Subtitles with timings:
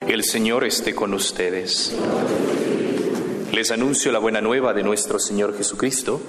[0.00, 1.94] El Señor esté con ustedes.
[3.52, 6.20] Les anuncio la buena nueva de nuestro Señor Jesucristo,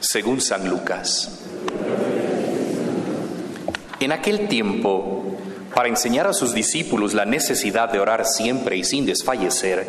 [0.00, 1.44] según San Lucas.
[4.00, 5.38] En aquel tiempo,
[5.74, 9.86] para enseñar a sus discípulos la necesidad de orar siempre y sin desfallecer,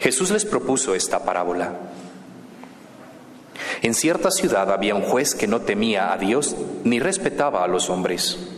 [0.00, 1.78] Jesús les propuso esta parábola.
[3.82, 7.88] En cierta ciudad había un juez que no temía a Dios ni respetaba a los
[7.88, 8.57] hombres.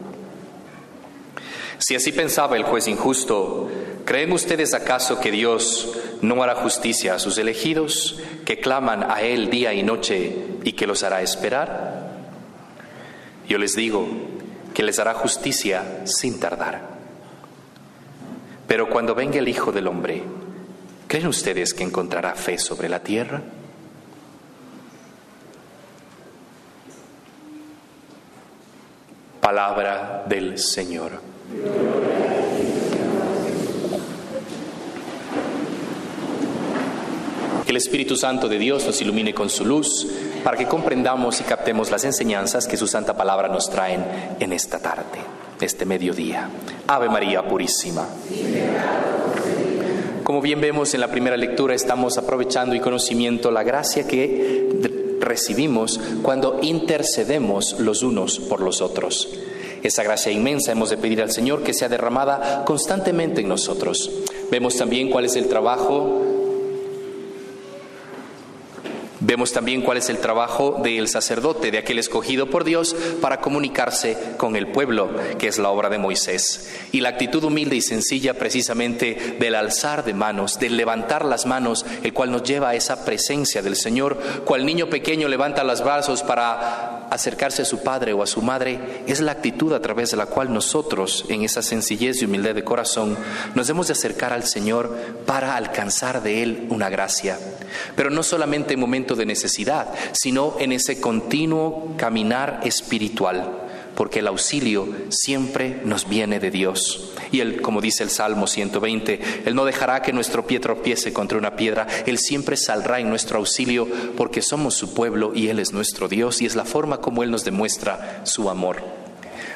[1.81, 3.67] si así pensaba el juez injusto,
[4.05, 9.49] ¿creen ustedes acaso que Dios no hará justicia a sus elegidos, que claman a Él
[9.49, 12.11] día y noche y que los hará esperar?
[13.49, 14.07] Yo les digo
[14.75, 16.87] que les hará justicia sin tardar.
[18.67, 20.21] Pero cuando venga el Hijo del Hombre,
[21.07, 23.41] ¿creen ustedes que encontrará fe sobre la tierra?
[29.41, 31.30] Palabra del Señor.
[37.65, 40.07] Que el Espíritu Santo de Dios nos ilumine con su luz
[40.43, 44.05] para que comprendamos y captemos las enseñanzas que su santa palabra nos traen
[44.39, 45.19] en esta tarde,
[45.59, 46.49] este mediodía.
[46.87, 48.07] Ave María Purísima.
[50.23, 55.99] Como bien vemos en la primera lectura, estamos aprovechando y conocimiento la gracia que recibimos
[56.21, 59.29] cuando intercedemos los unos por los otros.
[59.83, 64.09] Esa gracia inmensa hemos de pedir al Señor que sea derramada constantemente en nosotros.
[64.51, 66.31] Vemos también cuál es el trabajo
[69.23, 74.17] Vemos también cuál es el trabajo del sacerdote, de aquel escogido por Dios para comunicarse
[74.37, 76.71] con el pueblo, que es la obra de Moisés.
[76.91, 81.85] Y la actitud humilde y sencilla precisamente del alzar de manos, del levantar las manos,
[82.01, 86.23] el cual nos lleva a esa presencia del Señor, cual niño pequeño levanta los brazos
[86.23, 90.17] para acercarse a su padre o a su madre, es la actitud a través de
[90.17, 93.17] la cual nosotros, en esa sencillez y humildad de corazón,
[93.53, 94.95] nos hemos de acercar al Señor
[95.25, 97.37] para alcanzar de Él una gracia.
[97.95, 103.70] Pero no solamente en momentos de necesidad, sino en ese continuo caminar espiritual,
[104.01, 107.11] porque el auxilio siempre nos viene de Dios.
[107.31, 111.37] Y Él, como dice el Salmo 120, Él no dejará que nuestro pie tropiece contra
[111.37, 115.71] una piedra, Él siempre saldrá en nuestro auxilio porque somos su pueblo y Él es
[115.71, 118.77] nuestro Dios y es la forma como Él nos demuestra su amor.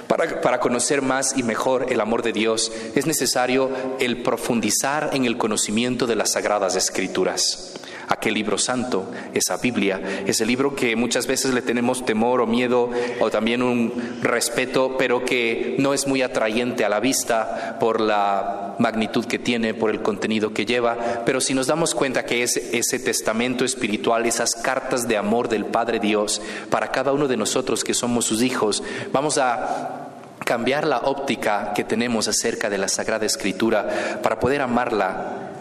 [0.07, 5.25] Para, para, conocer más y mejor el amor de Dios es necesario el profundizar en
[5.25, 7.73] el conocimiento de las sagradas escrituras
[8.07, 12.89] aquel libro santo, esa Biblia, ese libro que muchas veces le tenemos temor o miedo
[13.19, 18.75] o también un respeto, pero que no es muy atrayente a la vista por la
[18.79, 22.57] magnitud que tiene, por el contenido que lleva, pero si nos damos cuenta que es
[22.57, 27.83] ese testamento espiritual, esas cartas de amor del Padre Dios para cada uno de nosotros
[27.83, 30.05] que somos sus hijos, vamos a
[30.43, 35.54] cambiar la óptica que tenemos acerca de la Sagrada Escritura para poder amarla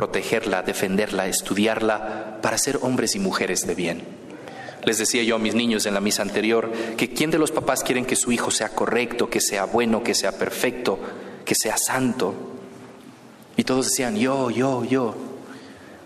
[0.00, 4.02] protegerla, defenderla, estudiarla para ser hombres y mujeres de bien.
[4.86, 7.82] Les decía yo a mis niños en la misa anterior que quién de los papás
[7.82, 10.98] quieren que su hijo sea correcto, que sea bueno, que sea perfecto,
[11.44, 12.34] que sea santo.
[13.58, 15.14] Y todos decían, yo, yo, yo.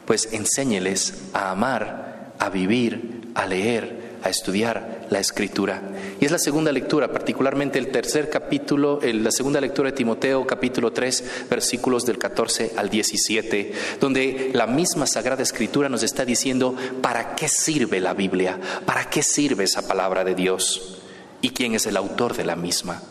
[0.06, 5.82] Pues enséñeles a amar, a vivir, a leer, a estudiar, la escritura.
[6.19, 10.93] Y es la segunda lectura, particularmente el tercer capítulo, la segunda lectura de Timoteo, capítulo
[10.93, 17.35] 3, versículos del 14 al 17, donde la misma Sagrada Escritura nos está diciendo para
[17.35, 21.03] qué sirve la Biblia, para qué sirve esa palabra de Dios
[21.43, 23.03] y quién es el autor de la misma.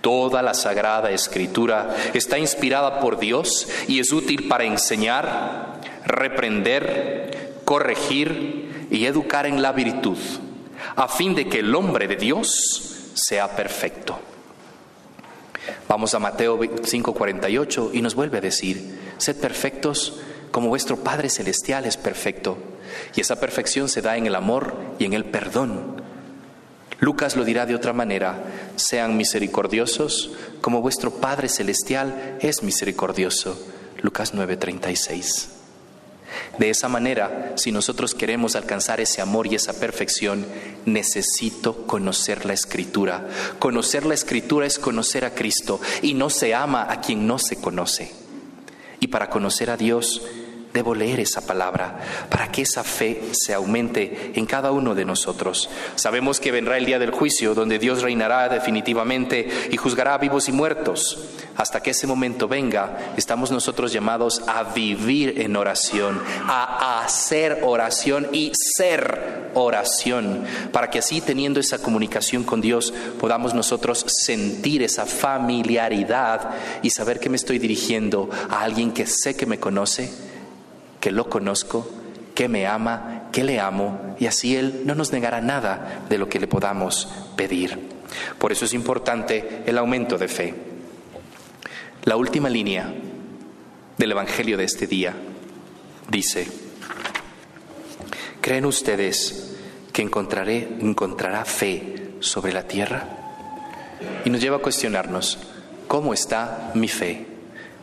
[0.00, 8.71] Toda la Sagrada Escritura está inspirada por Dios y es útil para enseñar, reprender, corregir
[8.92, 10.18] y educar en la virtud
[10.96, 14.18] a fin de que el hombre de Dios sea perfecto.
[15.88, 21.86] Vamos a Mateo 5:48 y nos vuelve a decir, sed perfectos como vuestro Padre Celestial
[21.86, 22.58] es perfecto.
[23.14, 26.02] Y esa perfección se da en el amor y en el perdón.
[27.00, 28.44] Lucas lo dirá de otra manera,
[28.76, 33.58] sean misericordiosos como vuestro Padre Celestial es misericordioso.
[34.02, 35.61] Lucas 9:36.
[36.58, 40.46] De esa manera, si nosotros queremos alcanzar ese amor y esa perfección,
[40.84, 43.26] necesito conocer la escritura.
[43.58, 47.56] Conocer la escritura es conocer a Cristo y no se ama a quien no se
[47.56, 48.12] conoce.
[49.00, 50.22] Y para conocer a Dios,
[50.72, 55.68] Debo leer esa palabra para que esa fe se aumente en cada uno de nosotros.
[55.96, 60.48] Sabemos que vendrá el día del juicio donde Dios reinará definitivamente y juzgará a vivos
[60.48, 61.28] y muertos.
[61.56, 68.28] Hasta que ese momento venga, estamos nosotros llamados a vivir en oración, a hacer oración
[68.32, 75.04] y ser oración, para que así teniendo esa comunicación con Dios podamos nosotros sentir esa
[75.04, 76.50] familiaridad
[76.82, 80.31] y saber que me estoy dirigiendo a alguien que sé que me conoce
[81.02, 81.90] que lo conozco,
[82.32, 86.28] que me ama, que le amo, y así Él no nos negará nada de lo
[86.28, 87.76] que le podamos pedir.
[88.38, 90.54] Por eso es importante el aumento de fe.
[92.04, 92.94] La última línea
[93.98, 95.12] del Evangelio de este día
[96.08, 96.46] dice,
[98.40, 99.56] ¿creen ustedes
[99.92, 103.08] que encontraré, encontrará fe sobre la tierra?
[104.24, 105.40] Y nos lleva a cuestionarnos,
[105.88, 107.26] ¿cómo está mi fe?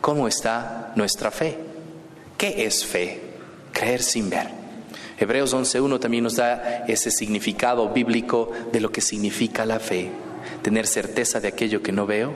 [0.00, 1.69] ¿Cómo está nuestra fe?
[2.40, 3.20] ¿Qué es fe?
[3.70, 4.48] Creer sin ver.
[5.18, 10.10] Hebreos 11.1 también nos da ese significado bíblico de lo que significa la fe.
[10.62, 12.32] Tener certeza de aquello que no veo,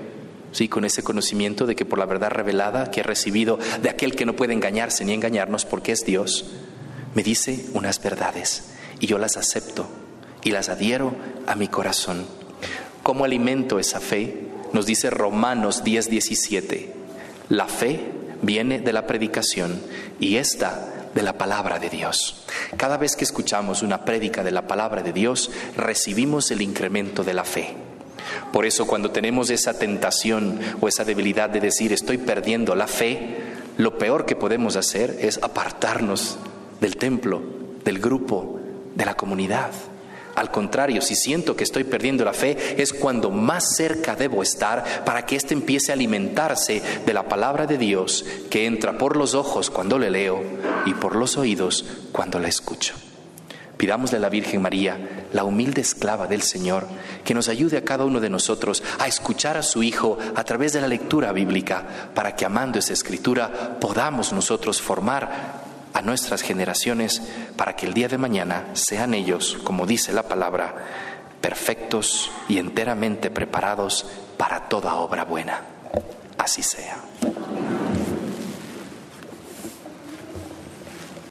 [0.53, 4.15] sí, con ese conocimiento de que por la verdad revelada que he recibido de aquel
[4.15, 6.53] que no puede engañarse ni engañarnos porque es Dios,
[7.15, 9.89] me dice unas verdades y yo las acepto
[10.43, 11.15] y las adhiero
[11.47, 12.27] a mi corazón.
[13.03, 14.49] ¿Cómo alimento esa fe?
[14.75, 16.89] Nos dice Romanos 10.17.
[17.49, 19.81] La fe viene de la predicación
[20.21, 22.45] y esta de la palabra de Dios.
[22.77, 27.35] Cada vez que escuchamos una prédica de la palabra de Dios, recibimos el incremento de
[27.35, 27.75] la fe.
[28.53, 33.37] Por eso cuando tenemos esa tentación o esa debilidad de decir estoy perdiendo la fe,
[33.77, 36.39] lo peor que podemos hacer es apartarnos
[36.81, 37.43] del templo,
[37.85, 38.61] del grupo,
[38.95, 39.73] de la comunidad.
[40.35, 45.05] Al contrario, si siento que estoy perdiendo la fe, es cuando más cerca debo estar
[45.05, 49.35] para que éste empiece a alimentarse de la palabra de Dios que entra por los
[49.35, 50.43] ojos cuando le leo
[50.87, 52.95] y por los oídos cuando la escucho.
[53.77, 56.87] Pidámosle a la Virgen María, la humilde esclava del Señor,
[57.25, 60.73] que nos ayude a cada uno de nosotros a escuchar a su Hijo a través
[60.73, 61.85] de la lectura bíblica,
[62.15, 65.64] para que amando esa escritura podamos nosotros formar
[65.95, 67.23] a nuestras generaciones
[67.57, 70.75] para que el día de mañana sean ellos, como dice la palabra,
[71.41, 74.07] perfectos y enteramente preparados
[74.37, 75.63] para toda obra buena.
[76.37, 76.97] Así sea.